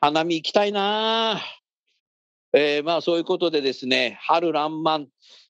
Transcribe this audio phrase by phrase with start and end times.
[0.00, 1.40] 花見行きたいな
[2.52, 5.06] えー、まあそういうことでですね、春爛漫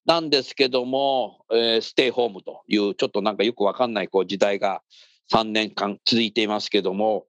[0.07, 4.83] なんですけども、えー、ステイホームという、ちょっとなんかよくわかんないこう時代が
[5.33, 7.27] 3年間続いていますけども、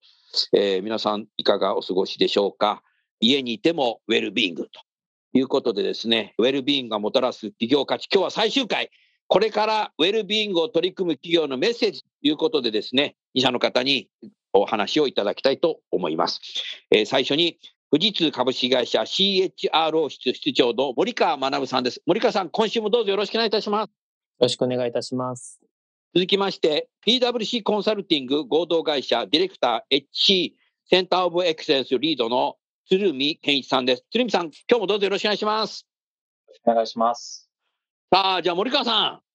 [0.53, 2.83] えー、皆さんいかがお過ごしでしょうか。
[3.19, 4.79] 家にいてもウェルビーイングと
[5.33, 8.91] いうことでですね、ウェルビーイングがもたらす企業価値、今日は最終回、
[9.27, 14.07] これからウェルビーイングを取り組む企業のメッセージということでですね、2社の方に
[14.53, 16.41] お話をいただきたいと思います。
[16.91, 17.57] えー、最初に
[17.91, 22.01] 富士通株式会社 CHRO 室室長の森川学さんです。
[22.05, 23.89] 森川さん、今週もどうぞよろしくお願いいたします。
[23.89, 23.93] よ
[24.41, 25.61] ろしくお願いいたします。
[26.13, 30.51] 続きまして、PWC コンサルティング合同会社ディレクター HC
[30.89, 32.55] センターオブエクセンスリードの
[32.89, 34.05] 鶴見健一さんです。
[34.11, 35.85] 鶴見さん、今日もどうぞよろしくお願いします。
[36.65, 37.49] お願いします。
[38.13, 39.26] さあ、じゃあ森川さん、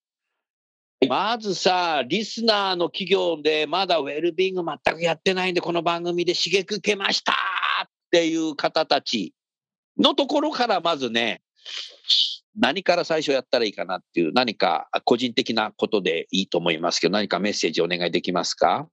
[1.09, 7.35] まずさ、リスナーの企業でまだウェルビーイング全くやってないんで、この番組で刺激受けましたっ
[8.11, 9.35] ていう方たち
[9.99, 11.43] のところからまずね、
[12.57, 18.89] 何から最初やったらいいかなっていう、何か個人的なことでいいと思いますけど、何かメッセージお願いできますか？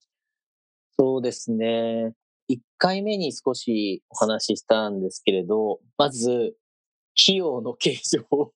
[0.97, 2.13] そうですね。
[2.49, 6.55] 1回目に少しお話ししたんですけれど、まず、
[7.21, 8.53] 費用の計上を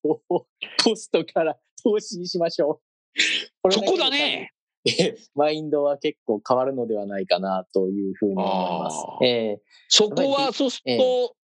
[0.83, 2.92] コストから投資にしましょう。
[3.69, 4.51] そこだね。
[5.35, 8.97] マインドは結構変わるのではないかなというふうに思います。
[9.25, 11.35] えー、そこはそうすると、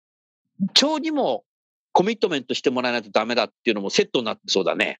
[0.61, 1.45] えー、町にも
[1.93, 4.99] コミットメントしてもらわないとダメだっていうのもセットになってそうだね。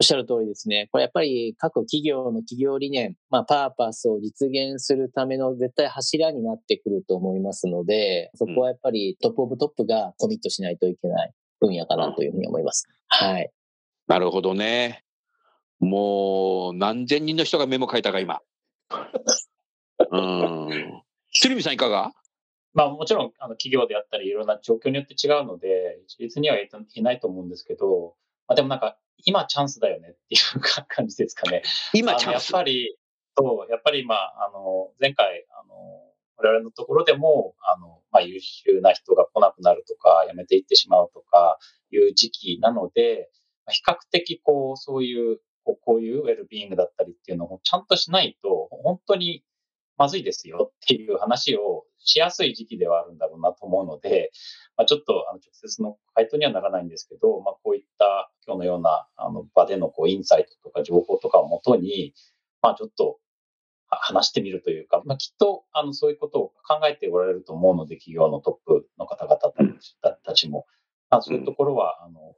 [0.00, 0.88] おっしゃる通りですね。
[0.90, 12.88] これやっぱり各企業の企業理念、まあ、パーパスを実現するための絶対柱になってくると思いますので、そこはやっぱりトップオブトップがコミットしないといけない分野かなというふうに思います。
[13.08, 13.50] はい。
[14.06, 15.04] なるほどね。
[15.80, 18.40] もう何千人の人がメモ書いたか、今。
[20.10, 21.02] うん。
[21.34, 22.12] 鶴見さんいかが？
[22.72, 28.14] まあもちろんあの企業であったりいろんな状況によって違うので、一律には言えないと思うんですけど、
[28.46, 31.62] まあ、でもなんか今チャンスだよねっていう感じですかね。
[31.92, 32.52] 今チャンス？
[32.52, 32.96] やっぱり、
[33.36, 35.74] そう、やっぱりまあ、あの、前回、あの、
[36.36, 41.58] 我々のところでも、あの、まあ優秀な人が来なくなるとか、辞めていってしまうとか
[41.90, 43.30] いう時期なので、
[43.68, 49.44] 比較的こう、そういうこうこういうウェルビーイングだったりっていうのをちゃんとしないと、本当に
[49.98, 54.30] まずいですよっていう話をしやすい時期ではあるんだろうなと思うので、
[54.76, 62.14] まあ、ちょっとあの直接の回答にはならないんですけど、まあ、こういった今日のようなあの場でのこうインサイトとか情報とかをもとに、
[62.62, 63.18] まあ、ちょっと
[63.90, 69.38] 話してみるというか、まあ、きっとあのそういうことを考えておられると思うので、企業のトップの方々
[70.24, 70.66] たちも、
[71.10, 72.34] まあ、そういうところは、あの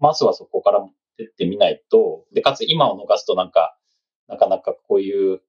[0.00, 0.80] まずはそこから
[1.24, 3.76] ってってみないと、で、かつ今を逃すとなんか、
[4.28, 5.40] なかなかこういう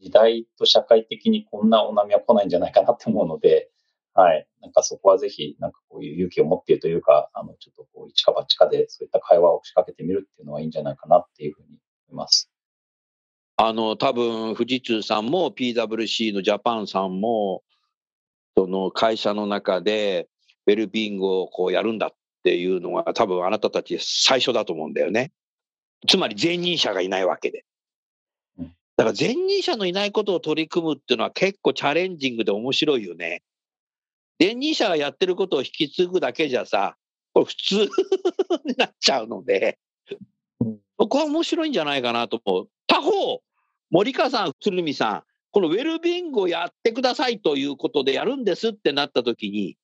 [0.00, 3.70] 時代と社会的にこんなお波は来ないんじゃないかなって思うので、
[4.14, 4.46] はい。
[4.60, 11.68] なんかそこはぜひ、なんかこういう勇気を持っているというか、あの、ちょっとこう、一か八かでそういった会話を仕掛けてみるっていうのはいいんじゃないかなっていうふうに
[12.10, 12.50] 思います。
[13.56, 17.62] あの、多分、富士通さんも PWC のジャパンさんも、
[18.56, 20.28] その会社の中で、
[20.66, 22.10] ウェルビーイングをこうやるんだっ
[22.44, 25.32] ていうのが多分あなたたち最初だと思うんだよね。
[26.08, 27.64] つまり前任者がいないわけで。
[28.96, 33.42] だから前任者のいないことを取り組むっていうのは結構チャレンジングで面白いよね。
[34.38, 36.96] 前任者がやってることを引き継ぐだけじゃさ、
[37.32, 37.74] これ普通
[38.64, 39.78] になっちゃうので、
[40.98, 42.68] そこは面白いんじゃないかなと思う。
[42.86, 43.40] 他方、
[43.90, 45.22] 森川さん、鶴見さん、
[45.52, 49.76] このウェルビングをやってくださいということでやるんですってなった時に、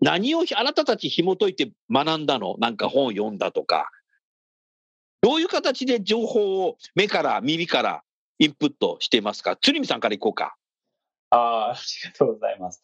[0.00, 2.56] 何をあなたたち紐解いて学んだの？
[2.58, 3.90] なんか本を読んだとか。
[5.20, 8.02] どういう形で情報を目から耳から
[8.38, 9.56] インプットしていますか？
[9.56, 10.56] 鶴見さんからいこうか。
[11.30, 12.82] ああ、 ありがとうございます。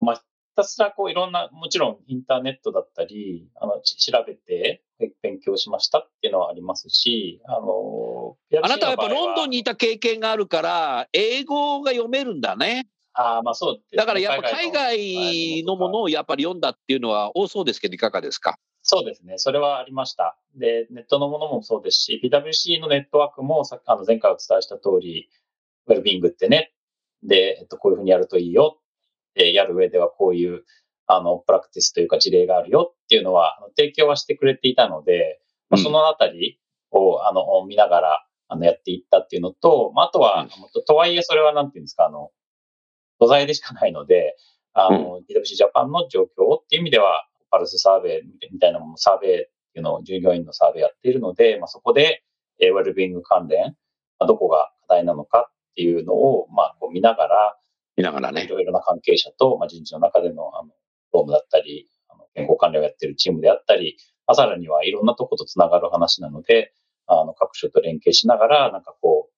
[0.00, 0.24] まあ、
[0.56, 4.82] たすらこういろんな、もちろんインターネットだったり、あの、調べて
[5.22, 12.88] 勉強しましたっていうのはありますし、あの、あなたはやっぱロンドンにいた経験があるから、英語が読めるんだね。
[13.20, 18.56] ああ、まあそう、ね、だからやっぱ海外のものをやっぱり読んだっていうのは多そうですけど、いかがですか？
[18.82, 19.34] そうですね。
[19.36, 20.38] それはありました。
[20.54, 25.28] で、ネットのものもそうですし、PWC のネットワークもさあの前回お伝えした通り、
[25.86, 26.72] ウェルビングってね、
[27.22, 28.78] で、えっと、こういうふうにやるといいよ。
[29.30, 30.64] ってやる上ではこういう、
[31.06, 32.94] あの、プラクティスというか事例があるよ。
[33.04, 36.58] っていうのは、提供はしてくれていたので、まあ、そのあたり
[36.90, 42.30] を、あの、見ながら、あの、やっていったっていうのと、まあ、あとは、うん、とはいえそれはなんていうんですか、あの、
[43.20, 44.36] 素材でしかないので、
[44.72, 52.22] あの、うん、PWC ジャパンの状況っていう意味では、パルスサーベイみたいなもの、サーベイっていうのを従業員のサーベイやっているので、まあ、そこで、
[52.60, 53.76] えー、ウェルビング関連、
[54.18, 57.56] まあ、どこが課題なのかっていうのを、まあ、こう見ながら、
[57.96, 58.44] 見ながらね。
[58.44, 60.70] いろいろな関係者と、まあ、人事の中での、あの、
[61.12, 63.96] 労務だったり、あの健康管理をやっているチームであったり、
[64.26, 66.72] まあ、さらにはいろんなとことつながる話なので、
[67.06, 69.28] あの、各所と連携しながら、なんかこ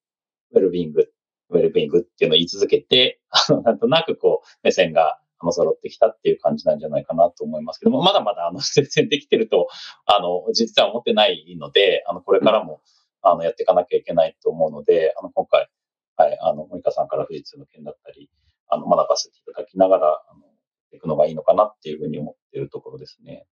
[0.53, 1.11] う、ウェルビング、
[1.53, 3.21] ウェルビングっていうのを言い続けて、
[3.65, 9.69] なんとなくこう、目線があの、揃ってきたっていう感じなんじゃないかなと思いますけども、まだまだ、あの、全然できてると、
[10.07, 12.81] あの、実は思ってないので、あの、これからも、
[13.23, 15.69] あの、やっていかなきゃいけないと思うので、あの、今回、
[16.17, 18.31] はい、あの、モニカさんから富士通の件だったり、
[18.69, 20.45] あの、学ばせていただきながら、あの、
[20.93, 23.47] いくのがいいのかなっていうふうに思ってるところですね。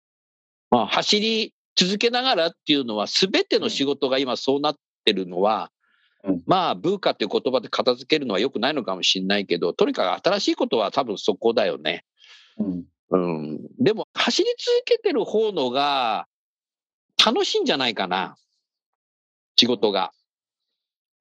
[0.70, 5.70] まあ、走り続けながらっていうのは、すべての仕事が今そうなってるのは、
[6.24, 12.04] うん、まあ、ブーカっていう言葉で片付けるのはよくないのかもしれないけど、とにかく新しいことは多分そこだよね。
[12.58, 12.84] うん。
[13.12, 16.26] うん、でも、走り続けてる方のが
[17.24, 18.36] 楽しいんじゃないかな。
[19.56, 20.12] 仕事が。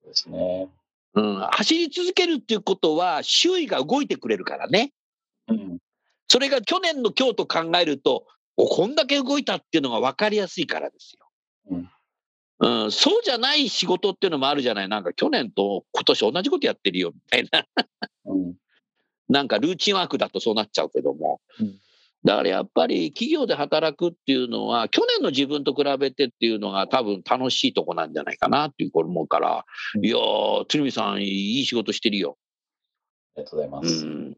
[0.03, 0.69] そうですね。
[1.15, 4.91] うん、走り続けるっていうことは、周囲が動いてくれるからね。
[5.47, 5.79] うん、
[6.27, 8.25] それが去年の今日と考えると、
[8.55, 11.25] こんだけ動いたっていうのが分かりやすいからですよ。
[11.71, 11.89] うん
[12.61, 14.89] うん、そうじゃない仕事っていうのもあるじゃない。
[14.89, 17.65] なんか去年と今年同じことやってるよみたいな。
[18.25, 18.56] うん、
[19.29, 21.39] なんかルーチンワークだとそうなっちゃうけども。
[21.59, 21.79] うん、
[22.25, 29.65] だからやっぱり企業で働くっていうのは、去年の自分と比べてっていうのが多分楽しいとこなんじゃないかなっていう思うから、
[29.95, 32.38] うん、いやー、鶴見さん、いい仕事してるよ。
[33.38, 34.06] ありがとうございます。
[34.06, 34.38] うん。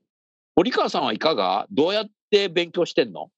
[0.56, 1.66] 堀川さんはいかが？
[1.72, 3.32] どうやって勉強してんの？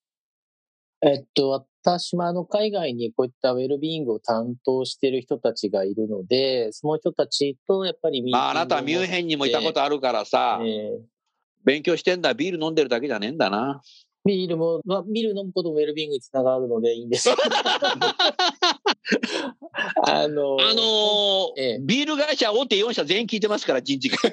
[1.01, 11.00] えっと、私もあの海外にこういったウェルビーイングを担当している人たちがいるので、その人たちとやっぱりまあ、あなたはミュンヘンにもいたことあるからさ、えー、
[11.65, 13.81] 勉強してんだ、ビール飲んでるだけじゃねえんだな。
[14.25, 17.35] ビールも、まあ、ビール飲むこともウェルビーイングにつながるのでいいんです あ
[20.30, 24.18] のー、あのーええ、ビール会社大手4社全員聞いてますから、人事が。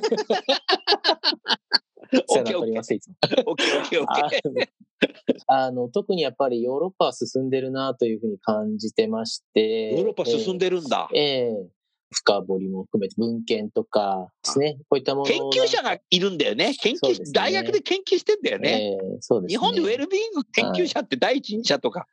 [2.29, 3.15] お世話になっております、いつも。
[3.47, 4.69] オッケーオッケーオッケー。
[5.47, 9.93] あの、特にやっぱりヨーロッパは進んでるなというふうに感じてまして。
[9.93, 11.09] ヨーロッパ進んでるんだ。
[11.15, 11.67] ええー、
[12.13, 14.79] 深掘りも含めて文献とかですね。
[14.89, 15.27] こういったもの。
[15.27, 16.75] 研究者がいるんだよね。
[16.75, 18.97] 研究、ね、大学で研究してんだよね。
[19.01, 22.07] えー、そうです、ね、日本でウェルビーイング研究者って第一人者とか、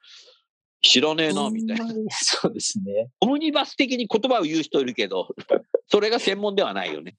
[0.82, 1.86] 知らねえな、みたいな。
[2.12, 3.10] そうですね。
[3.22, 5.28] オムニバス的に言葉を言う人いるけど、
[5.88, 7.16] それが専門ではないよね。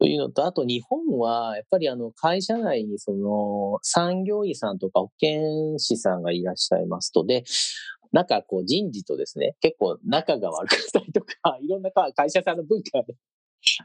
[0.00, 7.44] というのと、あと日本は、やっぱりあの会社内にその産業医さんとか保健師さんがいらっしゃいますと、で、
[8.10, 13.04] なんかこう人事とですね、結構仲が悪かったりとか、 いろんな会社さんの文化が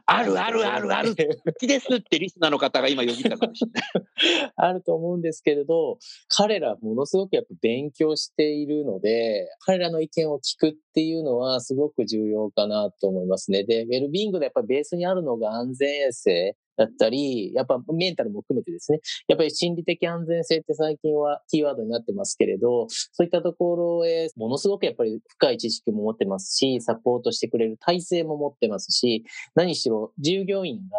[0.06, 1.16] あるあるあるある。
[1.46, 4.52] 好きですってリスナーの方が今呼びたかもしれない。
[4.56, 5.98] あると思うんですけれど、
[6.30, 13.64] 彼らものすごくやっぱ勉強しているので、彼らの意見を聞くっていうのはすごく重要かなと思いますね。
[13.64, 29.24] で、ウェルビーイングでやっぱベースにあるのが安全衛生だったり、やっぱメンタルも含めてですね、やっぱり心理的安全性って最近はキーワードになってますけれど、そういったところへものすごくやっぱり深い知識も持ってますし、サポートしてくれる体制も持ってますし、
[29.56, 30.98] 何しろ従業員が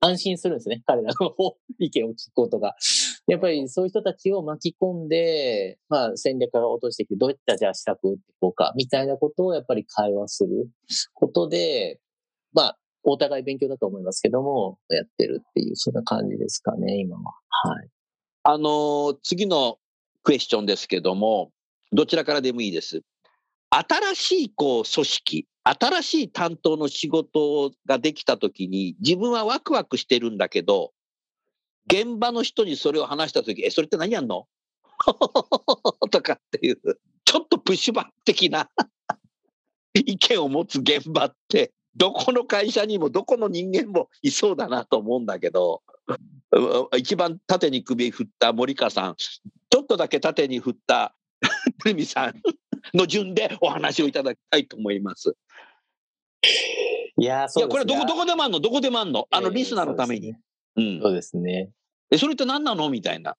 [0.00, 0.82] 安心するんですね。
[0.86, 1.34] 彼らの
[1.78, 2.76] 意見を聞くことが。
[3.26, 10.68] やっぱりそういう人たちを巻き込んで、まあ戦略を落としてきて、どういったじゃあ施策を打ってこうか、みたいなことをやっぱり会話する
[11.14, 12.00] ことで、
[12.52, 12.78] まあ
[13.08, 17.22] お互い勉強だと思いますけども、やってるっていう、そんな感じですかね、今は。
[17.50, 17.88] はい。
[18.42, 19.78] あの次の
[20.22, 21.50] クエスチョンですけども、
[21.92, 23.02] どちらからでもいいです。
[23.70, 30.92] 新しいこう組織、新しい担当の仕事ができたときに、自分はワクワクしてるんだけど、
[31.88, 34.46] 現場の人にそれを話したとき、え、それって何やんの？
[36.10, 36.80] とかっていう、
[37.24, 38.68] ちょっとプッシュバック的な
[39.94, 45.82] 意見を持つ現場って、どこの会社にもどこの人間もいそうだなと思うんだけど。
[46.96, 51.14] 一番縦に首振った森川さん、ちょっとだけ縦に振った
[51.84, 52.40] ルミさん
[52.94, 55.36] の順でお話をいただきたいと思います。
[57.18, 58.60] いや、そう、ね、いやこれどこ、どこでもあんの？
[58.60, 59.26] どこでもあんの？
[59.30, 60.34] あの、リスナーのために。
[60.76, 61.00] うん。
[61.02, 61.70] そうですね。
[62.10, 62.88] え、それって何なの？
[62.88, 63.36] みたいな。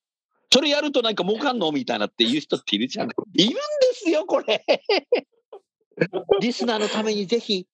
[0.53, 1.71] それやるとなんか儲かんの？
[1.71, 3.07] みたいなって言う人っているじゃん。
[3.07, 3.59] いるんで
[3.93, 4.63] すよ、これ。
[6.41, 7.65] リスナーのためにぜひ。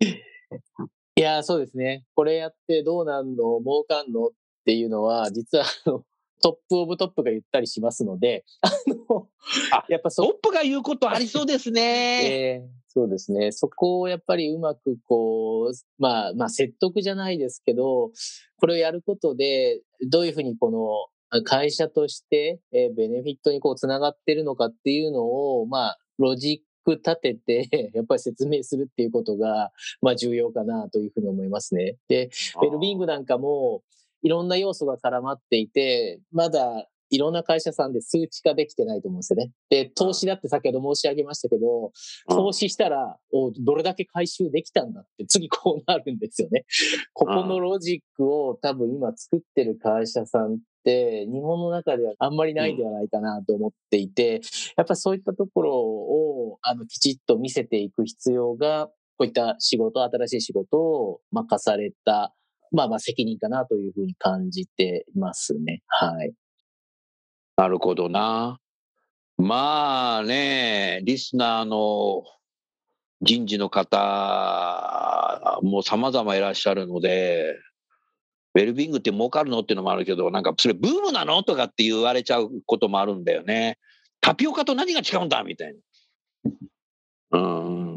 [1.16, 2.04] いや、そうですね。
[2.14, 4.30] これやってどうなんの儲かんのっ
[4.64, 6.04] ていうのは、実はあの、
[6.40, 9.28] トップオブトップが言ったりしますので、 あの、
[9.88, 12.60] やっぱトップが言うことありそうですね。
[12.60, 13.50] えー、そうですね。
[13.52, 18.12] そこをやっぱりうまくこう、まあ、まあ説得じゃないですけど、
[18.60, 31.96] これをやることで、どういうふうにこの会社として、えー、ベネフィットにこうつながってるのかっていうのを、まあ、ロジック立てて、 やっぱり説明するっていうことが、まあ重要かなというふうに思いますね。
[32.08, 32.30] で、
[32.62, 33.82] ウェルビングなんかも、
[34.22, 39.50] いろんな要素が絡まっていて、まだいろんな会社さんで数値化できてないと思うんですよね。
[39.70, 41.92] で、投資だって先ほど申し上げましたけど、
[42.28, 46.64] 投資したら、おどれだけ回収できたんだって次こうなるんですよね。
[47.14, 54.40] ここのロジックを多分今作ってる会社さんって日本の中ではあんまりないではないかなと思っていて、
[54.76, 62.32] やっぱそういったところをあのきちっと見せていく必要が、こういった仕事、新しい仕事を任された
[62.72, 65.82] まあまあ責任かなというふうに感じていますね。
[65.86, 66.32] はい。
[67.56, 68.58] なるほどな。
[69.36, 72.24] まあね、リスナーの
[73.20, 77.54] 人事の方も様々いらっしゃるので、
[78.58, 79.60] ウェルビングって儲かるの？
[79.60, 81.42] っていうのもあるけど、なんかそれブームなの？
[81.44, 83.78] とかって言われちゃうこともあるんだよね。
[84.20, 85.44] タピオカと何が違うんだ？
[85.44, 85.74] みたい
[87.32, 87.38] な。
[87.38, 87.38] う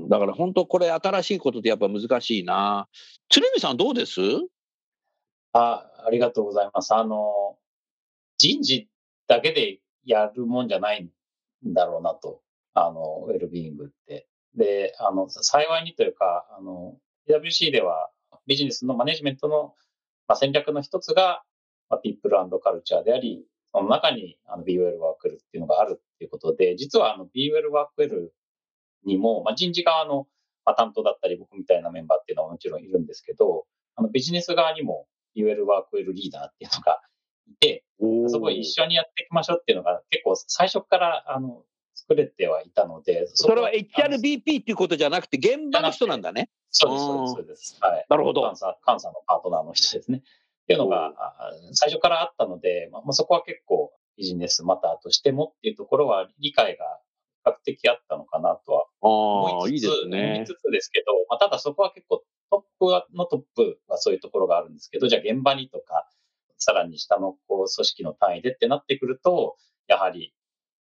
[0.05, 0.09] ん。
[0.09, 2.87] だから本当これ新しいことってやっぱ難しいな。
[3.29, 4.21] 鶴見さんどうです？
[5.53, 6.93] あ、ありがとうございます。
[6.93, 7.57] あの、
[8.37, 8.87] 人事
[9.27, 12.41] だけでやるもんじゃないんだろうなと、
[12.73, 14.27] あの、ウェルビーイングって。
[14.55, 18.09] で、あの、幸いにというか、あの、PWC では
[18.47, 19.73] ビジネスのマネジメントの、
[20.31, 21.43] まあ、戦略の一つが、
[21.89, 28.31] まあ、ピープルカルチャーであり、その中にあの BWell ワーク L っていうのがあるっていうことで、実はあの BWell ワーク L
[29.05, 30.27] にも、まあ、人事側の、
[30.65, 33.65] まあ、担当だったり僕みたいなメンバーっていうのはもちろんいるんですけど、
[33.97, 37.01] あのビジネス側にも UL ワークルリーダーっていうのが
[37.47, 37.83] いて、
[38.29, 41.63] そこ一緒にやっていきましょうっていうのが結構最初からあの
[42.01, 43.27] 作れてはいたので。
[43.33, 46.49] それは HRBP っていうことじゃなくて現場の人なんだね。
[46.69, 47.77] そうです、そうです。
[47.81, 48.05] はい。
[48.09, 48.41] なるほど。
[48.41, 50.19] 監査、監査のパートナーの人ですね。
[50.19, 50.21] っ
[50.67, 51.13] ていうのが
[51.73, 56.85] 最初からあったので、まあ、そこは結構ビジネスマターとしてもっていうところは理解が
[57.43, 66.07] 比較的あったのかなとは思いつつ、いいですね、思いつつですけど、まあ、ただそこは結構トップのトップはそういうところがあるんですけど、じゃあ現場にとか、
[66.57, 70.33] さらに下のこう組織の単位でってなってくると、やはり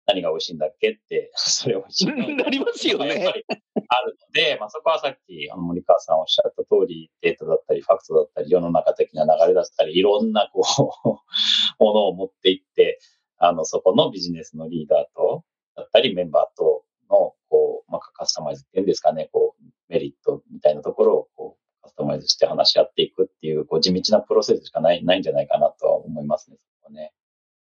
[0.05, 3.23] 何が美味しいんだっけって、 それ美味しいなりますよね。
[3.23, 3.45] やっぱり
[3.87, 10.61] あるので、まあ、そこはさっきあの森川さんおっしゃった通り、データだったり、ファクトだったり、世の中的な流れだったり、いろんなこ
[11.03, 11.07] う、
[11.83, 12.99] ものを持っていって、
[13.37, 15.43] あの、そこのビジネスのリーダーと、
[15.75, 27.13] だったり、メンバーとの、こう、まあ、カスタマイズっていうんですかね、こう、メリットみたいなところを、こう、カスタマイズして話し合っていくっていう、こう、地道なプロセスしかない、ないんじゃないかなとは思いますね、そこね。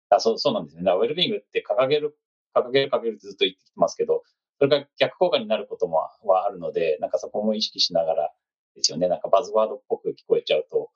[0.09, 0.83] あそう、そうなんですね。
[0.83, 2.15] だウェルビングって掲げる、
[2.53, 4.23] 掲げる、掲げるってずっと言ってきてますけど、
[4.59, 8.31] それが逆効果になることもはあるので、なんかそこも意識しながら
[8.75, 9.07] ですよね。
[9.07, 10.89] なんかバズワードっぽく聞こえちゃうと。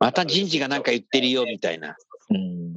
[0.00, 1.96] また人事がなんか言ってるよみたいな。
[2.30, 2.74] うん、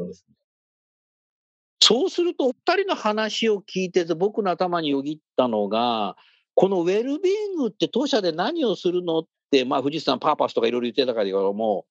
[1.82, 6.16] そうですると、お二人の話を聞いてて、僕の頭によぎったのが、
[6.56, 11.86] このウェルビーイングって当社で何をするのって、まあ、藤井さん、パーパスとかいろいろ言ってたからけども、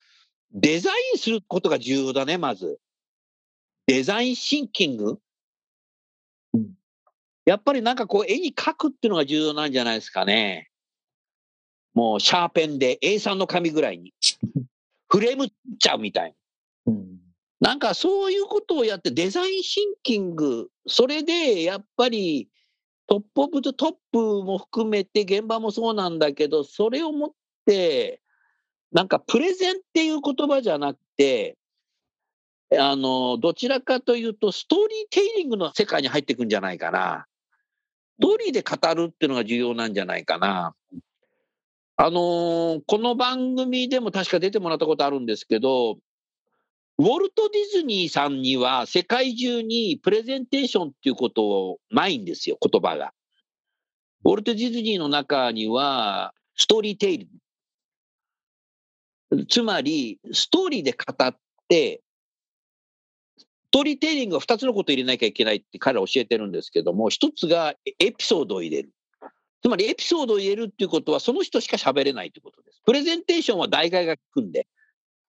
[0.52, 2.78] デザインすることが重要だね、まず。
[3.86, 5.18] デザインシンキング。
[7.44, 10.70] やっぱりなんかこう、絵に描くっていうのが重要なんじゃないですかね。
[11.92, 14.14] もう、シャーペンで A3 の紙ぐらいに。
[15.08, 16.34] フレームっちゃうみたい。
[17.60, 22.50] なんかそういうことをやって design thinking、それでやっぱり
[23.06, 27.30] top of top も含めて現場もそうなんだけど、それをもっ
[27.66, 28.20] て、
[28.92, 31.56] なんかプレゼンっていう言葉じゃなくて、
[32.78, 37.26] あの、どちらかというと、 storytelling の世界に入っていくんじゃないかな。
[38.21, 40.75] ストーリーで語るっていうのが重要なんじゃないかな。
[41.97, 45.99] あのー、この番組でも確か出てもらったことあるんですけど、
[46.99, 53.12] ウォルト・ディズニーさんには世界中にプレゼンテーションっていうことをないんですよ、言葉が。
[54.25, 57.28] ウォルト・ディズニーの中にはストーリーテイル。
[59.49, 61.37] つまり、ストーリーで語っ
[61.68, 62.03] て、
[63.75, 68.93] ストーリーテイリングは2つのことを入れなきゃいけないって彼は教えてるんですけども、1つがエピソードを入れる。
[69.64, 72.81] つまりエピソードを入れるっていうことは、その人しか喋れないということです。
[72.87, 74.69] プレゼンテーションは代替が効くんで、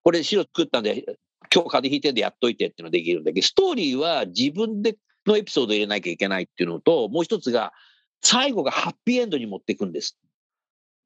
[0.04, 1.08] これ資料作ったんで、今日
[1.50, 7.74] 風邪ひいてんでやっといてっていうのができるんだけど、ストーリーは自分でのエピソードを入れなきゃいけないっていうのと、もう一つが、
[8.22, 10.20] 最後がハッピーエンドに持っていくんです。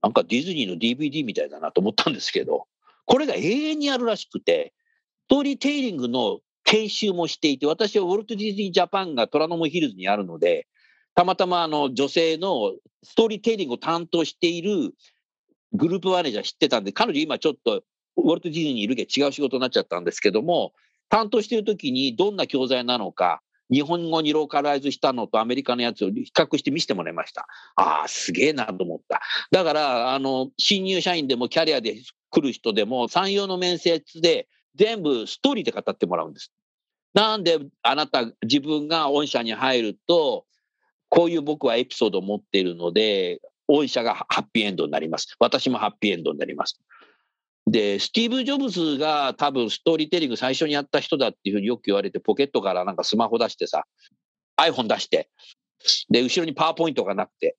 [0.01, 2.67] なんかディズニーの DVD みたいだなと思ったんですけど、
[3.05, 4.73] これが永遠にあるらしくて、
[5.27, 10.67] ストーリーテイリングの研修もしていて、私はウォルト・ディズニー・ジャパンが虎ノ門ヒルズにあるので、
[11.15, 14.93] たまたまあの女性のストーリーテイリングを担当している
[15.73, 17.81] グループマネージャー知ってたんで、彼女今ちょっと
[18.17, 20.73] ウォルト・ディズニーにいるけど違う仕事になっちゃったんですけども、
[21.09, 27.47] 担当している時にどんな教材なのか、日本語にローカライズしたのとアメリカのやつを比較して見せてもらいました。
[27.77, 29.21] ああ、すげえなと思った。
[29.49, 31.95] だから、あの、新入社員でもキャリアで
[32.29, 36.51] 来る人でも、産業の面接で全部ストーリーで語ってもらうんです。
[37.13, 40.45] なんであなた自分が御社に入ると、
[41.09, 45.35] こういう僕はエピソードを持っているので、御社がハッピーエンドになります。
[45.39, 46.79] 私もハッピーエンドになります。
[47.67, 53.85] で、スティーブ・ジョブズが多分ストーリーテリング最初にやった人だっていうふうによく言われて、ポケットからなんかスマホ出してさ、
[54.57, 55.29] iPhone 出して、
[56.09, 57.57] で、後ろにパワーポイントがなくて、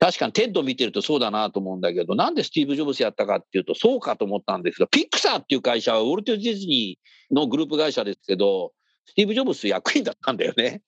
[0.00, 8.72] 確かに TED 見てるとそうだなと思うんだけど、なんでスティーブ・ジョブズやったかっていうと、そうかと思ったんですけど、ピクサーっていう会社はウォルト・ディズニーのグループ会社ですけど、
[9.06, 10.82] スティーブ・ジョブズ役員だったんだよね。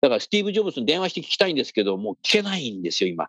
[0.00, 3.28] だからスティーブ・ジョブズに電話して聞きたいんですけど、もう聞けないんですよ、今。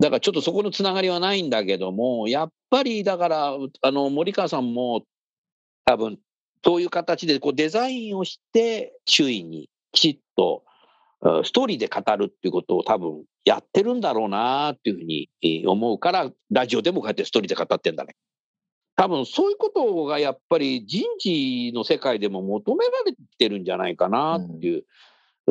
[0.00, 5.02] だからちょっとそこのつながりはないんだけども、やっぱりだから、あの、森川さんも
[5.84, 6.18] 多分、
[6.64, 10.64] そういう形でこうデザインをして、周囲にきちっと
[11.44, 15.30] ストーリーで語るっていうことを多分やってるんだろうなっていうふうに
[15.66, 18.14] 思うから、ラジオでもこうやってストーリーで語ってんだね。
[18.94, 24.84] 多分そういうことがやっぱり人事の世界でも求められてるんじゃないかなっていう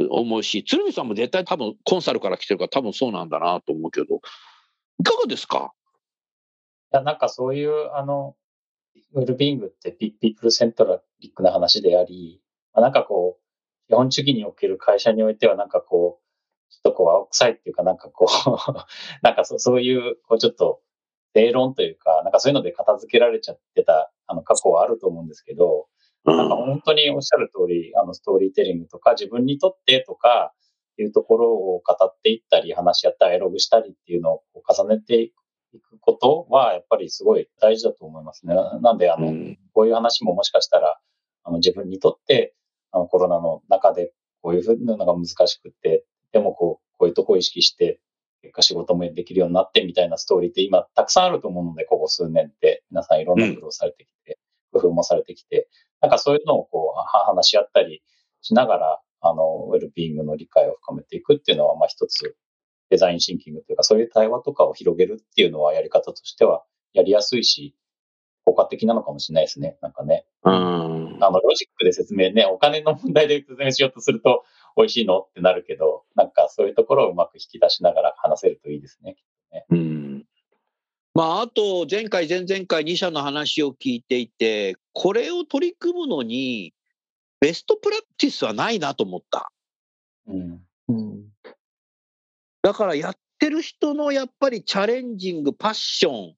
[0.10, 4.06] 思うし、鶴見さんも絶対多分コンサルから来てるから多分そうなんだなと思うけど、
[5.00, 5.74] いかがですか？
[6.94, 8.36] いや、なんかそういう、あの、
[9.14, 12.42] ウェルビングってピップルセントラリックな話であり、
[12.74, 16.27] まあ、なんかこう、基本主義における会社においてはなんかこう、
[16.70, 18.74] ちょっとこう、青臭いっていうかなんかこう
[19.24, 20.82] なんかそそういう、こうちょっと、
[21.34, 25.88] 正論というか、なんかそういうので片付けられちゃってた、あの、過去はあると思うんですけど、
[26.26, 30.54] なんか本当におっしゃる通り、あの、ストーリーテリングとか、自分にとってとか、
[31.02, 35.32] いうところを語っていったり、話し合ったり、エログしたりっていうのを重ねてい
[35.80, 38.56] くことは、やっぱりすごい大事だと思いますね。
[38.82, 39.32] なんで、あの、
[39.74, 41.00] こういう話ももしかしたら、
[41.44, 42.56] あの、自分にとって、
[42.92, 48.00] あの、コロナの中でこういうふうなのが難しくて、でもこう、こういうとこを意識して、
[48.42, 54.38] 結果仕事もできるようになってみたいなストーリーって今たくさんあると思うので、ここ数年って皆さんいろんな苦労されてきて、
[54.72, 55.68] 工夫もされてきて、
[56.02, 58.04] なんかそういうのをこう話し合ったり
[58.42, 62.36] しながら、あの、ウェルビーイングの理解を深めていくっていうのは、まあ一つ
[62.90, 66.64] デザインシンキングというか、そういう対話とかを広げるっていうのはやり方としては
[66.94, 67.76] やりやすいし、
[68.46, 69.78] 効果的なのかもしれないですね。
[69.82, 70.26] なんかね。
[70.46, 71.18] うん。
[71.20, 74.46] あの、ロジックで説明ね、お金の問題で説明しようとすると、
[74.78, 75.20] 美味しいの？
[75.20, 79.18] ってなるけど、なんかそういうところをうまく引き出しながら話せるといいですね。
[79.52, 80.24] ねうん。
[81.14, 86.76] まあ、あと、前回、前々回2社の話を聞いていて、これを取り組むのに、
[87.40, 89.52] ベストプラクティスはないなと思った。
[90.28, 90.62] うん。
[90.90, 91.26] うん、
[92.62, 96.36] だから、やってる人のやっぱりチャレンジング、パッション、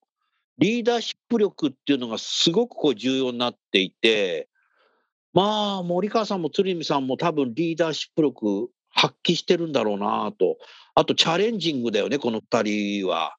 [0.60, 4.48] リーダーシップ力っていうのがすごくこう重要になっていて、
[5.34, 10.58] まあ、森川さんも鶴見さんも多分リーダーシップ力発揮してるんだろうなと。
[10.96, 13.36] あと、チャレンジングだよね、この二人は。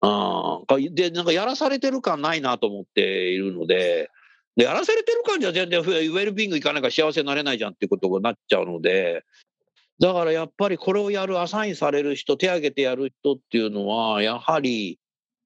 [0.00, 4.10] あで、なんかやらされてる感ないなと思っているので、
[4.56, 9.24] でやらされてる感じは全然ウェルビングいかないから幸せになれないじゃんっていうことになっちゃうので、
[9.98, 14.98] だからやっぱりこれをやる、アサインされる人、手挙げてやる人っていうのは、やはり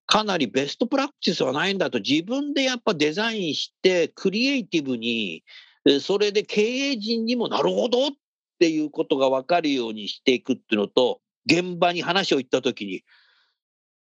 [0.06, 5.44] かなりベストプラクティスはないんだと、自分でやっぱデザインして、クリエイティブに、
[6.00, 8.10] それで経営陣にもなるほどっ
[8.58, 13.02] ていうことが分かるようにしていくっていうのと、現場に話を言ったときに、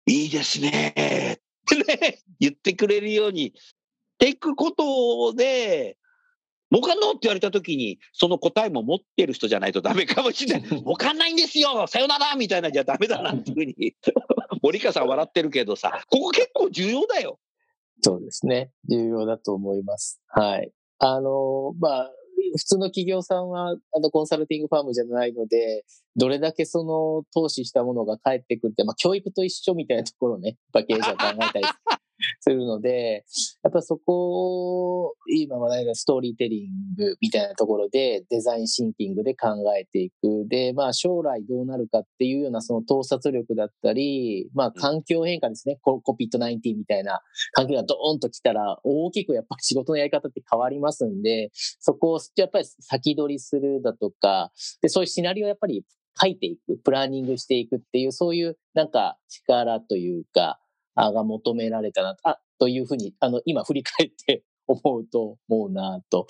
[0.06, 3.74] いいですねってね、言ってくれるようにし
[4.18, 5.96] ていくことで、
[6.72, 10.68] 儲かんのって言われたときに、その答えも持ってる人じゃないとダメかもしれない。
[10.68, 13.94] 儲かんないんですよさよならみたいなじゃダメだなっていうふうに、
[14.62, 17.40] 森川さん笑ってるけどさ、ここ結構重要だよ。
[18.02, 18.70] そうですね。
[18.88, 20.20] 重要だと思います。
[20.28, 20.72] はい。
[21.00, 22.10] あの、まあ、
[22.56, 25.84] 普通の企業さんは、あの、コンサルティングファームじゃないので、
[26.16, 31.64] どれだけその投資したものが返ってくるって、まあ、教育と一緒みたいなところね、やっぱ経営者考えたり
[32.40, 33.24] するので、
[33.62, 40.46] やっぱそこを、今話題のストーリーテリングみたいなところで、デザインシンキングで考えていく。
[40.48, 45.78] で、まあ将来どうなるかっていうようなその洞察力だったり、まあ環境変化ですね。
[45.82, 47.20] ココピット19みたいな
[47.52, 54.52] 環境がドーンと来たら、大きくやっぱり仕事のやり方って変わりますんで、そこをやっぱり先取りするだとか、
[54.82, 55.84] で、そういうシナリオをやっぱり
[56.20, 60.58] 書いていく、プランニングしていくっていう、そういうなんか力というか、あ
[61.12, 66.26] が求められたなあというふうに、あの、今振り返って 思うと思うなと。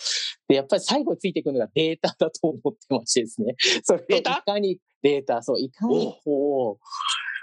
[0.48, 3.54] で、やっぱり最後ついてくるのがデータだと思ってましてですね。
[3.85, 6.78] それをいかにデータ、そう、いかにこ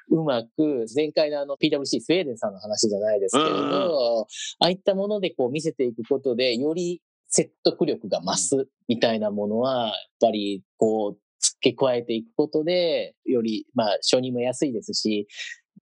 [0.10, 15.28] う、うまく、前回のあの PWC スウェーデンさんの話じゃないですけれど、ああいったものでこう見せていくことで、より説得力が増すみたいなものは、やっぱりこう、付け加えていくことで、より、まあ、承認も安いですし、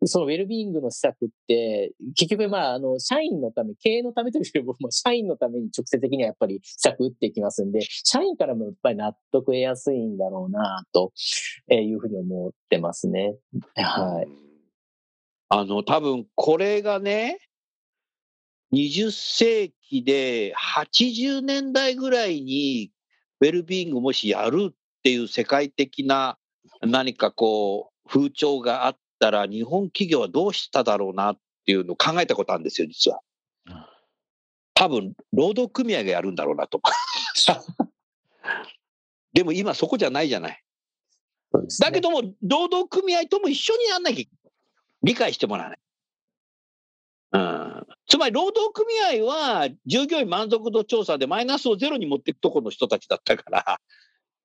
[0.04, 11.12] そのウェルビーイングの施策って、結局まあ、あの、社員のため、経営のためというよりも、社員のために直接的にはやっぱり施策打っていきますんで、社員からもやっぱり納得得やすいんだろうな、と
[11.70, 13.36] いうふうに思ってますね。
[13.76, 14.28] はい。
[15.50, 17.40] あの、多分これがね、
[18.74, 22.92] 20世紀で80年代ぐらいに
[23.40, 26.38] ウェルビーイングもしやるっていう世界的な
[26.82, 33.22] 何かこう風潮があったら日本企業はどうしただろうなっていうのを考えたことあるんですよ実は。
[34.76, 36.82] 多分労働組合がやるんだろうなと。
[39.34, 40.52] でも今そこじゃないじゃない。
[40.52, 40.64] ね、
[41.80, 44.26] だけども労働組合とも一緒にやんなきゃ
[45.02, 45.80] 理解してもらわない。
[47.32, 53.80] うん、つまり労働組合は従業員満足度調査でマイナスをゼロに持っていくところの人たちだったから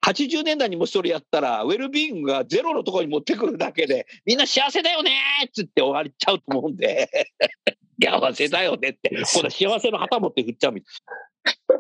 [0.04, 5.12] 80年代にもしそれやったら、ウェルビーイングがゼロのところに持ってくるだけで、みんな幸せだよね
[5.46, 7.08] っつって終わっちゃうと思うんで、
[8.02, 10.90] 幸せだよねって、これ幸せの旗持って振っちゃうみたい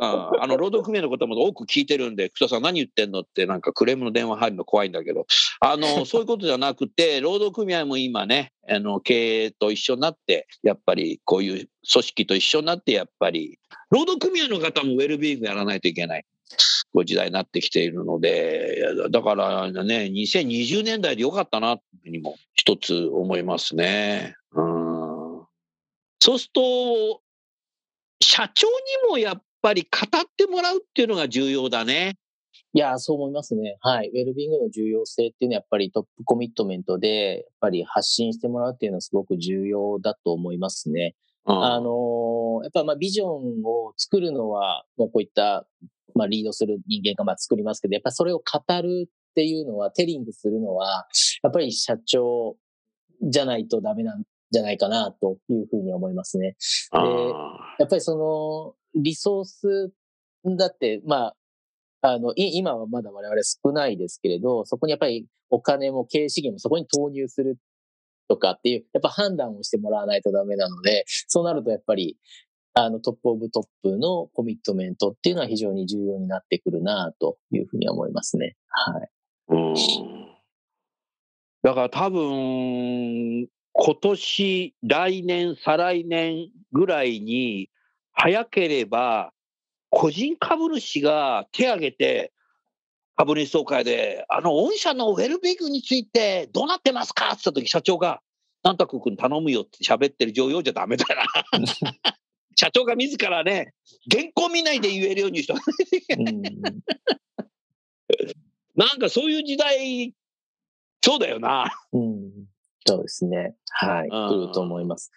[0.02, 5.26] ああの労働組合のことも多く聞いてるんで、草さん何言ってんのってなんかクレームの電話入るの怖いんだけど、
[5.60, 13.58] あの、 そういうことじゃなくて、労働組合も今ね、あの、経営と一緒になって、やっぱりこういう組織と一緒になって、やっぱり、
[13.90, 16.24] 労働組合の方もウェルビーイングやらないといけない。
[16.92, 24.34] ご時代になってきているので、だからね、2020年代でよかったなってにも一つ思いますね。
[24.52, 25.46] うん、
[26.20, 27.20] そうすると、
[28.22, 28.74] 社長に
[29.08, 32.18] もやっぱり語ってもらうっていうのが重要だね。
[32.72, 33.76] いや、そう思いますね。
[33.80, 34.10] はい。
[34.10, 41.14] ウェルビーイングの重要性っていうのはやっぱりトップコミットメントで、やっぱり発信してもらうっていうのはすごく重要だと思いますね。
[41.46, 45.66] うん、あのやっぱまあビジョンを作るのは、もうこういった
[46.14, 51.06] まあ、リードする人間がまあ作りますけど、やっぱりそれを語るっていうのは、テリングするのは、
[51.42, 52.56] やっぱり社長
[53.22, 56.56] じゃないとダメなんじゃないかなというふうに思いますね。
[56.92, 56.98] で、
[57.78, 59.92] やっぱりその、リソース
[60.56, 61.36] だって、まあ、
[62.02, 67.58] あの、今はまだ我々少ないですけれど、そこにやっぱりお金も経営資源もそこに投入する
[68.28, 72.16] とかっていう、やっぱ判断をしてもらわないとダメなので、そうなるとやっぱり
[72.74, 78.56] あのトップオブトップのコミットメントっていうのは非常に重要になってくるなというふうに思いますね。
[78.68, 79.10] はい。
[79.48, 79.74] うん
[81.62, 87.68] だから多分、今年、来年、再来年ぐらいに、
[88.12, 89.32] 早ければ、
[89.90, 92.32] 個人株主が手挙げて、
[93.16, 97.26] 株主総会で、あの、御社のウェルビーグについてどうなってますか？
[97.26, 98.22] って言った時、社長が、
[98.62, 101.24] なんたく君頼むよって喋ってる常用じゃダメだな。
[102.60, 103.72] 社長が自らね、
[104.12, 105.54] 原稿見ないで言えるようにした。
[108.76, 110.14] なんかそういう時代、
[111.02, 111.72] そうだよな。
[111.94, 112.30] うん、
[112.86, 113.54] そうですね。
[113.70, 114.10] はい。
[114.10, 115.10] 来ると思います。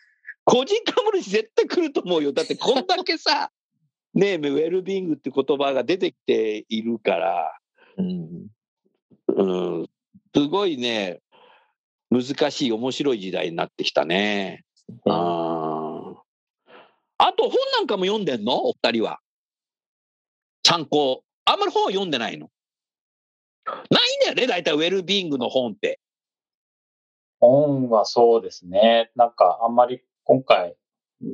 [0.45, 2.31] 個人株主絶対来ると思うよ。
[2.31, 3.51] だってこんだけさ、
[4.15, 7.59] ねウェルビーイングって言葉が出てきているから、
[7.97, 8.47] うん、
[9.27, 9.89] うん、
[10.33, 11.19] すごいね、
[12.09, 14.63] 難しい、面白い時代になってきたね。
[15.05, 15.82] ああ
[17.31, 18.65] と本なんかも読んでんの？
[18.65, 19.19] お二人は。
[20.65, 21.23] 参考。
[21.45, 22.49] あんまり本は読んでないの？
[23.65, 25.99] ないんだよね、大体ウェルビーイングの本って。
[27.39, 29.11] 本はそうですね。
[29.15, 30.75] なんかあんまり今回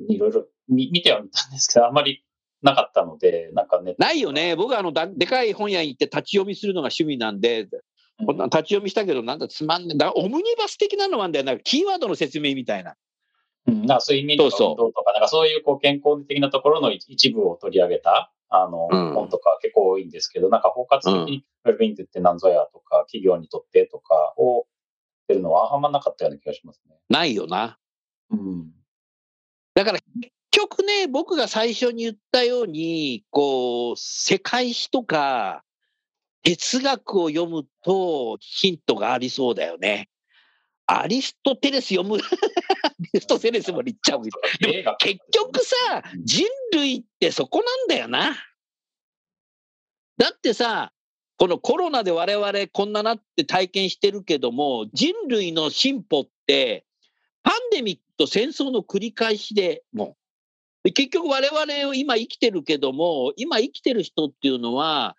[0.09, 2.23] いろいろ見てはみたんですけど、あんまり
[2.61, 3.95] なかったので、なんかね。
[3.97, 4.55] ないよね。
[4.55, 7.67] 僕はあのだでかい本屋行って立ち読みするのが趣味なんで、
[8.25, 9.97] こんな立ち読みしたけど、なんだつまんねえ。
[9.97, 11.45] だオムニバス的なのもあんだよ。
[11.45, 12.95] なんかキーワードの説明みたいな。
[13.67, 24.65] うん、なんか睡眠とか運動とか、なんかそういうこう健康的なところの一部を取り上げた、あの、うん、本とか結構多いんですけど、なんか包括的にウェルビングって何ぞやとか、企業にとってとかを
[25.27, 26.95] 出るのはあんまなかったような気がしますね。
[27.09, 27.77] ないよな。
[28.31, 28.71] うん。
[29.75, 35.63] だから結局ね、僕が最初に言ったように、こう、世界史とか
[36.43, 40.09] 哲学を読むとヒントがありそうだよね。
[40.91, 42.17] アリストテレス読む？
[42.17, 42.19] ア
[43.13, 44.23] リストテレスも言っちゃう。
[44.23, 48.35] でも結局さ、人類ってそこなんだよな。
[50.17, 50.91] だってさ、
[51.37, 56.85] このコロナで我々こんななって体験してるけども、人類の進歩って、
[57.43, 60.17] パンデミックと戦争の繰り返しでも
[60.83, 65.15] う、結局我々今生きてるけども、今生きてる人っていうのは、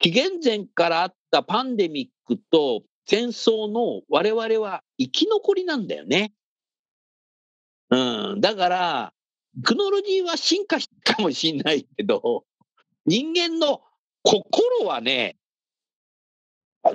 [0.00, 6.32] 紀元前からあったパンデミックと戦争の我々は生き残りなんだよね。
[7.90, 8.40] うん。
[8.40, 9.12] だから、
[9.56, 12.44] テクノロジーは進化したかもしれないけど、
[13.04, 13.82] 人間の
[14.22, 15.36] 心はね、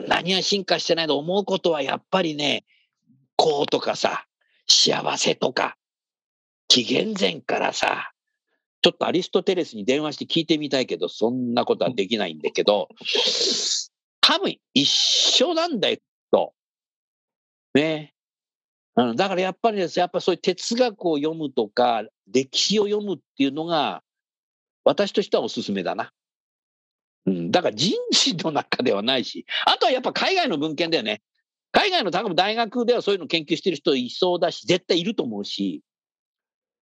[0.08, 2.66] 何は進化してないと思うことはやっぱりね、
[3.36, 4.26] こうとかさ、
[4.68, 5.78] 幸せとか、
[6.68, 8.12] 紀元前からさ、
[8.82, 12.90] ちょっとアリストテレスに電話して聞いてみたいけど、そんなことはできないんだけど、
[14.28, 15.98] 多分一緒なんだよ、
[16.32, 16.54] と。
[17.74, 18.14] ね。
[18.98, 24.04] うん、だからやっぱりですやっぱそういう哲学を読むとか、歴史を読むっていうのが、
[24.84, 26.12] 私としてはおすすめだな。
[27.26, 31.22] うん、だから人事の中ではないし、あとはやっぱ海外の文献だよね。
[31.72, 35.84] 海外の多分大学ではそういうの研究してる人いそうだし、絶対いると思うし、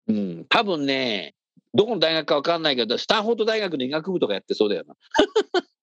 [0.07, 1.35] うん、多分ね、
[1.73, 4.95] どこの大学かわかんないけど、スタンフォード大学の医学部とかやってそうだよな。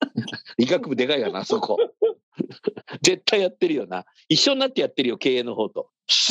[0.58, 1.78] 医学部でかいよな、そこ。
[3.02, 4.04] 絶対やってるよな。
[4.28, 5.90] 一緒になってやってるよ、経営の方と。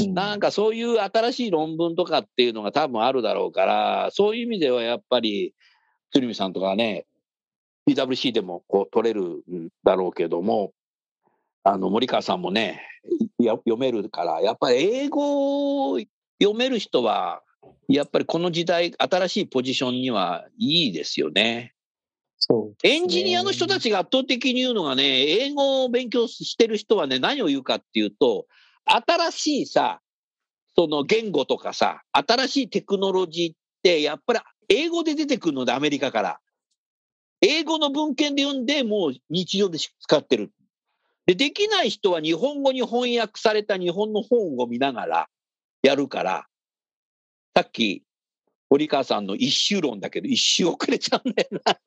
[0.10, 5.54] なんかそういう新しい論文とかっていうのが多分あるだろうから、そういう意味ではやっぱり、
[6.12, 7.06] 鶴見さんとかね、
[7.88, 10.74] PWC でもこう取れるんだろうけども、
[11.64, 12.82] あの森川さんもね、
[13.40, 16.00] や読めるから、やっぱり英語を
[16.42, 17.42] 読める人は、
[17.88, 21.74] やっぱりこの時代、新しいポジションにはいいですよね。
[22.44, 28.48] そうねエンジニアの人たちが圧倒的に言うのがね、英語を勉強してる人はね、何を言うかっていうと、
[28.86, 30.02] 新しいさ、
[30.76, 36.40] その言語とかさ、新しいテクノロジーって、やっぱり英語で出てくるので、アメリカから。
[37.42, 40.52] 英語の文献で読んで、もう日常で使ってる。
[41.26, 45.30] で、できない人は日本語に翻訳された日本の本を見ながら
[45.84, 46.48] やるから、
[47.56, 48.04] さっき、
[48.72, 51.78] 堀川さんの一周論だけど、一周遅れちゃうんだよな。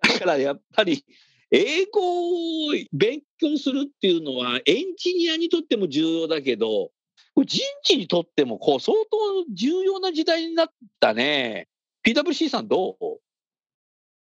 [0.00, 1.04] だからやっぱり、
[1.50, 6.90] 英語を勉強するっていうのは、エンジニアにとっても重要だけど、
[7.44, 10.68] 人事にとってもこう相当重要な時代になっ
[11.00, 11.68] たね。
[12.06, 13.18] PWC さんどう？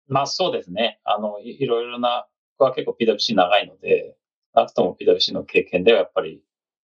[0.08, 1.00] まあそうですね。
[1.04, 4.18] あの、いいろいろな、僕は結構 PWC 長いので、
[4.56, 6.42] なくとも PWC の経験ではやっぱり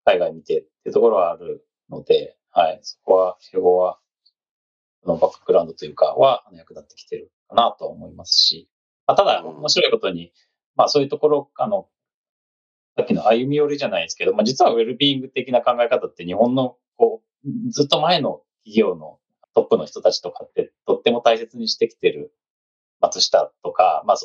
[0.07, 3.99] 海外見てっていうところはあるので、はい、そこは、英語は、
[5.03, 8.69] そのバックグラウンドというかは役立ってきてるかなと思いますし、
[9.07, 9.57] まあ、ただうん。
[9.57, 10.33] 面白いことに、
[10.77, 11.89] まあそういうところ、あの、
[12.97, 19.19] さっきの歩み寄りじゃないですけど、まあ実はウェルビーイング的な考え方って日本のこう、ずっと前の企業の
[19.55, 22.33] トップの人たちとかってとっても大切にしてきてる
[23.01, 24.17] 松下とか、まあ、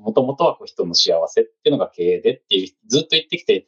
[0.00, 3.66] もともとはこう人の幸せっていうのが経営でっていう、ずっと言ってきて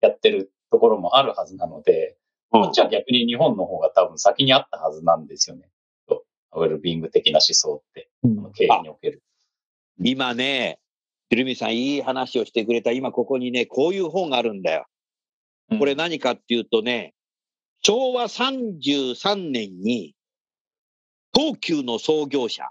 [0.00, 2.16] やってるところもあるはずなので、
[2.54, 5.68] こっちは逆に日本の方が多分先にあったはずなんですよね。
[6.06, 9.24] とウェルビング的な思想って、うの経営における。
[10.00, 10.78] 今ね、
[11.30, 12.92] 鶴見さんいい話をしてくれた。
[12.92, 14.86] 今ここにね、こういう本があるんだよ。
[15.80, 17.12] これ何かっていうとね、
[17.82, 20.14] 昭和33年に、
[21.34, 22.68] 東急の創業者、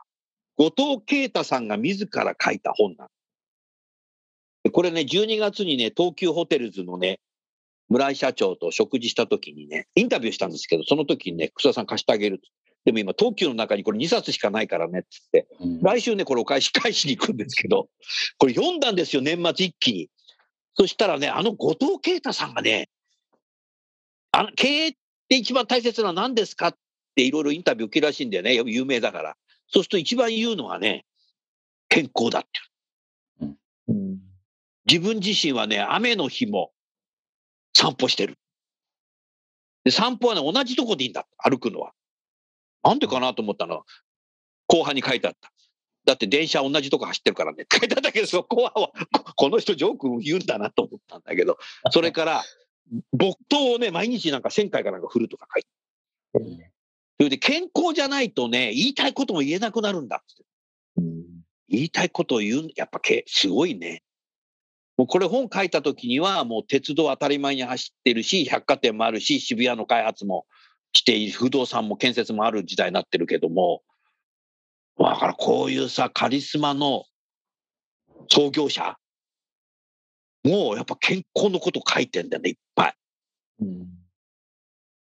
[0.55, 3.09] 後藤啓太さんが自ら書いた本なの
[4.63, 7.19] でこれね、12月にね、東急ホテルズのね、
[7.93, 12.41] 村井社長と食事した時にね、インタビューしたんですけど、その時にね、草田さん貸してあげる。
[12.85, 15.47] でも今、東急の中にこれ2冊しかないからね、っつって。
[15.59, 17.89] うん来週ね、これお返し返しに行くんですけど、
[18.39, 20.09] これ読んだんですよ、年末一気に。
[20.73, 22.89] そしたらね、あの後藤啓太さんがね、
[24.31, 24.93] あの経営っ
[25.29, 26.75] て一番大切なのは何ですかっ
[27.15, 29.35] ていろいろインタビュー受けるらしいんだよね、有名だから。
[29.67, 31.05] そうすると一番言うのはね、
[31.89, 32.43] 健康だっ
[33.39, 33.57] ていう。
[33.89, 34.19] うん
[34.85, 36.73] 自分自身はね、雨の日も
[37.73, 38.37] 散歩してる。
[39.83, 41.27] で、散歩はね、同じとこでいいんだ。
[41.37, 41.93] 歩くのは。
[42.83, 43.83] なんでかなと思ったの。
[44.67, 45.51] 後半に書いてあった。
[46.05, 47.65] だって電車同じとこ走ってるからね。
[47.71, 48.91] 書いてあったけど、そこは、こ
[49.35, 51.57] この人ジョークを言うんだなと思ったんだけど、
[51.91, 52.43] それから、
[53.13, 56.71] 木刀をね、毎日なんか1000回かなんか振るとか書いて。
[57.17, 60.43] それで健康じゃないとね、言いたいことも言えなくなるんだって。
[60.97, 61.23] うん
[61.69, 64.03] 言いたいことを言う、やっぱけ、すごいね。
[64.97, 70.45] もうこれ本書いた時にはもう鉄道当たり前に走ってるし、百貨店もあるし、渋谷の開発も
[70.93, 73.81] している不動産も建設もある時代になってるけども、
[74.99, 77.05] だからこういうさ、カリスマの
[78.29, 78.97] 創業者
[80.43, 82.93] もうやっぱ健康のこと書いてんだよね、いっぱい。
[83.61, 83.87] うん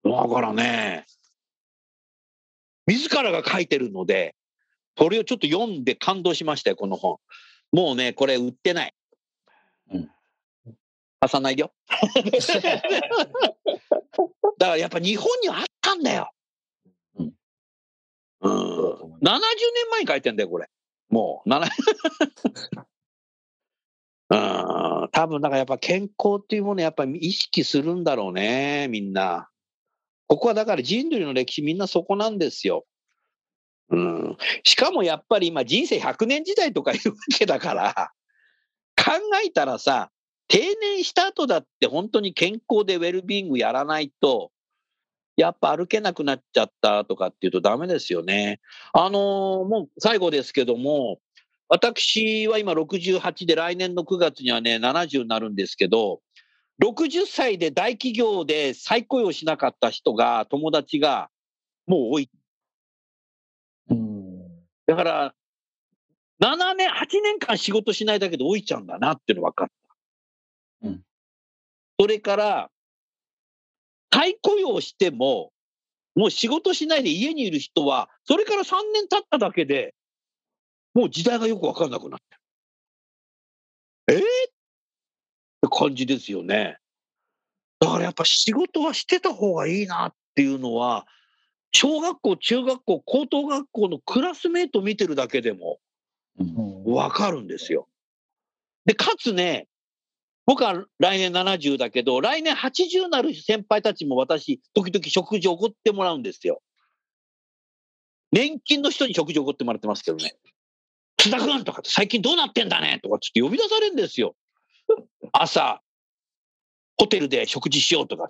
[0.04, 1.06] だからね、
[2.86, 4.36] 自らが書いてるので、
[4.98, 7.16] それをちょっと読んで感動しましたよ、この本。
[7.72, 8.94] もうね、これ売ってない。
[9.90, 10.10] うん。
[11.20, 11.72] 貸さないよ。
[14.58, 16.30] だからやっぱ日本にはあったんだよ。
[17.16, 17.32] うん。
[18.40, 18.50] うん。
[18.50, 20.68] そうだと思い70年前に書いてんだよ、これ。
[21.08, 21.66] もう、7
[24.30, 25.08] うん。
[25.12, 29.48] 多分、だからやっぱ健康っていうものをやっぱり意識するんだろうね、みんな。
[30.26, 32.86] ここはだから人類の歴史みんなそこなんですよ。
[33.90, 34.36] うん。
[34.62, 38.12] しかもやっぱり今人生100年時代とかいうわけだから、
[38.96, 39.12] 考
[39.44, 40.10] えたらさ、
[40.48, 44.50] 定年した後だって本当に健康でウェルビーイングやらないと、
[45.36, 48.60] やっぱ歩けなくなっちゃったとかっていうとダメですよね。
[48.92, 51.18] あのーもう最後ですけども、
[51.68, 56.20] 私は今68で来年の9月にはね、70になるんですけど、
[56.82, 61.30] 60歳で大企業で再雇用しなかった人が、友達が
[61.86, 62.30] もう多い。
[63.90, 64.34] うん
[64.86, 65.34] だから、
[66.40, 69.68] 7年、8年間仕事しないだけで老いちゃうんだなっていうの分かっ
[70.82, 70.88] た。
[70.88, 71.02] うん。
[72.00, 72.70] それから、
[74.12, 75.52] 再雇用しても、
[76.14, 79.94] もう仕事しないで家にいる人は、それから3年経っただけで、
[80.92, 82.20] もう時代がよく分かんなくなっ
[84.06, 84.18] てる。
[84.18, 84.22] えー、っ
[85.62, 86.78] て感じですよね。
[87.80, 91.06] だからやっぱ仕事はしてた方がいいなっていうのは、
[91.72, 95.83] 小学校、中学校、高等学校のクラスメート見てるだけでもうん
[96.84, 97.88] わかるんですよ。
[98.86, 99.68] で、かつね、
[100.46, 106.60] 僕は来年70だけど、来年80になる先輩たちも私、時々食事をおごってもらうんですよ。
[108.30, 110.36] 年金の人に食事をおごってもらってますけどね。
[111.16, 114.36] 津田君とかって最近どうなってんだねとかちょっと呼び出されるんですよ。
[115.32, 115.80] 朝、
[116.98, 118.28] ホテルで食事しようとか。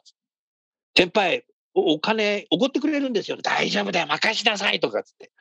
[0.96, 3.36] 先輩、おお金おごってくれるんですよ。
[3.42, 5.32] 大丈夫だよ、任しなさいとかつって。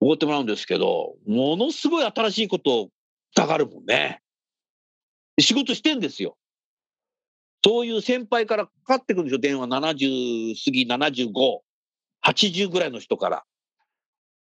[0.00, 2.90] おごってもらうんですけど、ものすごい新しいことをし
[3.34, 4.20] たがるもんね。
[5.40, 6.36] 仕事してんですよ。
[7.64, 9.38] そういう先輩からかかってくるんですよ。
[9.38, 11.60] 電話70過ぎ、75、
[12.24, 13.44] 80ぐらいの人から。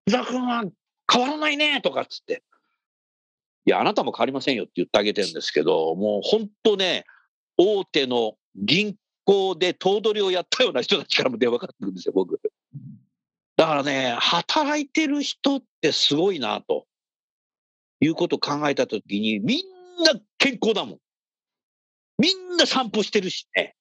[0.06, 0.64] 津田君は
[1.10, 2.42] 変わらないねとかっつって。
[3.64, 7.04] いや、あなたも変わりませんよって言ってあげてるんですけど、もう本当ね、
[7.56, 12.40] 大手の銀行で頭取をやったような人たちからも電話かかってくるんですよ、僕。
[13.56, 16.86] だからね、働いてる人ってすごいなと
[18.00, 19.58] いうことを考えたときに、みん
[20.04, 20.98] な健康だもん。
[22.18, 23.74] みんな散歩してるしね。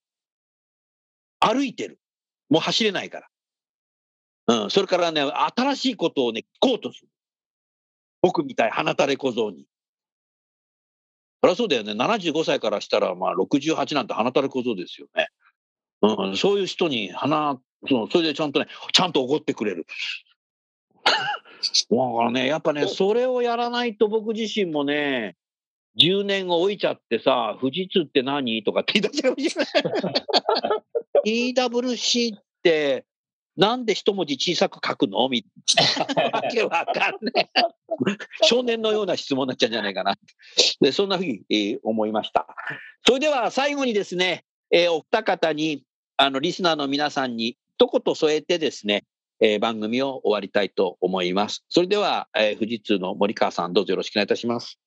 [1.40, 2.00] 歩いてる。
[2.50, 3.22] もう走れないか
[4.48, 4.64] ら。
[4.64, 4.70] うん。
[4.70, 7.08] それからね、新しいことをね、聞こうとする。
[8.22, 9.66] 僕みたい、鼻垂れ小僧に。
[11.42, 11.94] そりゃそうだよね。
[11.94, 15.30] 75歳からしたら、まあ、68なんて鼻垂れ小僧ですよね。
[16.02, 16.38] うん。
[16.38, 19.86] そういう人に鼻、そのそれでちゃんとね、ちゃんと怒ってくれる。
[21.04, 25.36] だからね、やっぱね、それをやらないと僕自身もね、
[26.00, 28.64] 10年後老いちゃってさ、富士通って何？
[28.64, 29.44] とかって言い出しちゃうな
[31.26, 31.54] い。
[31.54, 33.06] EWC って、
[33.58, 35.28] なんで一文字小さく書くの？
[35.30, 36.40] みたいな。
[36.40, 37.62] わけわかんねえ。
[38.44, 40.16] 少年のような質問になっちゃうんじゃないかな。
[40.80, 42.48] で、そんなふうに、えー思いました。
[43.06, 45.84] それでは最後にですね、えーお二方に、
[46.22, 49.06] あの、リスナーの皆さんに一言添えてですね、
[49.40, 51.66] えー番組を終わりたいと思います。
[51.68, 54.78] それでは、えー富士通の森川さん、どうぞよろしくお願いいたします。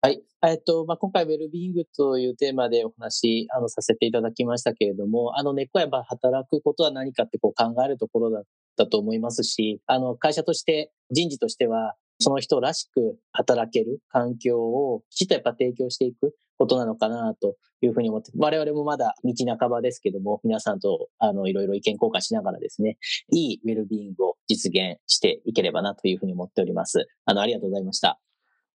[0.00, 0.22] はい。
[0.46, 8.42] えっと、まあ、今回、ウェルビーイングというテーマでお話、あの、させていただきましたけれども、あの、根っこはやっぱ働くことは何かってこう考えるところだっ
[8.76, 22.98] たと思いますし、あの、会社として、人事としては、その人らしく働ける環境をきちっとやっぱ提供していくことなのかなというふうに思って、我々もまだ道半ばですけども、皆さんと、あの、いろいろ意見交換しながらですね、
[23.32, 27.06] いいウェルビーイングを実現していければなというふうに思っております。
[27.24, 28.18] あの、ありがとうございました。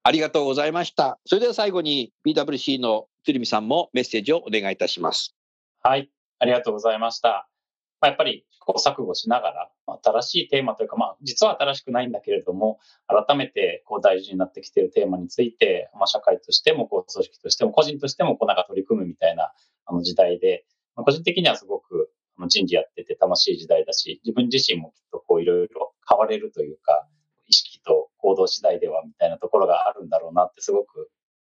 [0.03, 1.19] ありがとうございました。
[1.25, 5.35] それでは最後に PWC の鶴見さんもメッセージをお願いいたします。
[5.81, 6.09] はい、
[6.39, 7.52] ありがとうございました。
[8.03, 9.71] まあ、やっぱり試行錯誤しながら、
[10.03, 19.53] 新しいテーマというか、まあ、実は新しくないんだけれども、改めてこう大事になってきているテーマについて、まあ、社会としても、こう組織としても、個人としても、こうなんか取り組むみたいな
[19.85, 20.65] あの時代で、
[20.97, 27.07] まあ、個人的にはすごくあの人事やってて楽しい時代だし、自分自身もきっとこういろいろ変われるというか、
[27.47, 31.09] 意識と行動次第ではみたいなところがあるんだろうなってすごく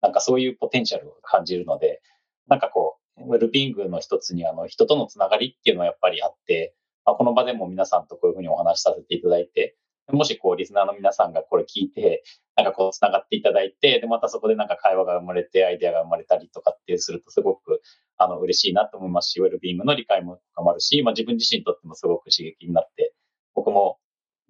[0.02, 2.02] なんかそういうポテンシャルを感じるので、
[2.50, 9.76] なんかこう、ウェルビーングの一つにあの人とのつながりっていうのはやっぱりあって、まあ、この場でも皆さんとこういうふうにお話しさせていただいて、
[10.12, 12.24] もしこうリスナーの皆さんがこれ聞いて、
[12.56, 17.82] なんかこうつながっていただいて、で、またそこでなんか会話が生まれて、アイデアが生まれたりとかってするとすごく
[18.18, 23.14] あの嬉しいなと思いますし、ウェルビーイングの理解も深まるし、まあ自分自身にとってもすごく刺激になって、
[23.56, 23.98] 僕も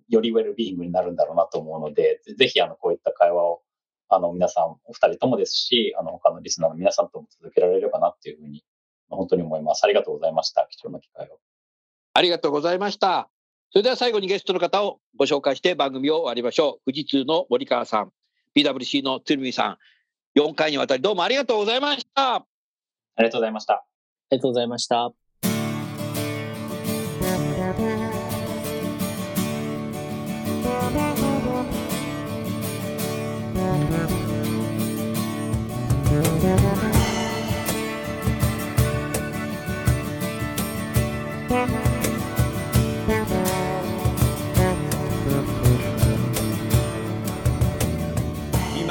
[0.09, 3.61] よりウェルビーイングになるんだろうなと思うので、ぜひあのこういった会話を
[4.15, 8.63] あの皆さんお二人ともですし、あの他のリスナーの皆さんとも続けられればなっていうふうに
[9.09, 9.83] 本当に思います。
[9.83, 10.67] ありがとうございました。
[10.69, 11.39] 貴重な機会を。
[12.13, 13.29] ありがとうございました。
[13.71, 16.91] それでは最後にゲストの方をご紹介して番組を終わりましょう。
[16.91, 18.11] 富士通の森川さん、
[18.55, 19.79] PWC の鶴見さ
[20.35, 22.35] ん、4回にわたりどうもありがとうございました。
[22.35, 22.45] あ
[23.17, 23.73] りがとうございました。
[23.73, 23.85] あ
[24.31, 25.22] りがとうございました。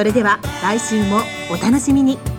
[0.00, 1.20] それでは来週も
[1.50, 2.29] お楽しみに。